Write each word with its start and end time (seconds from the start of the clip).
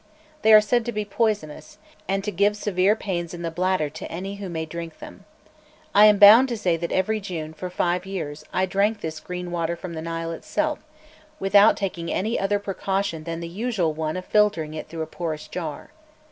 They 0.41 0.51
are 0.51 0.61
said 0.61 0.83
to 0.85 0.91
be 0.91 1.05
poisonous, 1.05 1.77
and 2.07 2.23
to 2.23 2.31
give 2.31 2.57
severe 2.57 2.95
pains 2.95 3.35
in 3.35 3.43
the 3.43 3.51
bladder 3.51 3.87
to 3.91 4.11
any 4.11 4.37
who 4.37 4.49
may 4.49 4.65
drink 4.65 4.97
them. 4.97 5.25
I 5.93 6.05
am 6.07 6.17
bound 6.17 6.49
to 6.49 6.57
say 6.57 6.75
that 6.75 6.91
every 6.91 7.19
June, 7.19 7.53
for 7.53 7.69
five 7.69 8.03
years, 8.07 8.43
I 8.51 8.65
drank 8.65 9.01
this 9.01 9.19
green 9.19 9.51
water 9.51 9.75
from 9.75 9.93
the 9.93 10.01
Nile 10.01 10.31
itself, 10.31 10.79
without 11.39 11.77
taking 11.77 12.11
any 12.11 12.39
other 12.39 12.57
precaution 12.57 13.25
than 13.25 13.41
the 13.41 13.47
usual 13.47 13.93
one 13.93 14.17
of 14.17 14.25
filtering 14.25 14.73
it 14.73 14.89
through 14.89 15.03
a 15.03 15.05
porous 15.05 15.47
jar. 15.47 15.91